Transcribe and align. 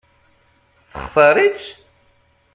Textaṛ-itt? 0.91 1.65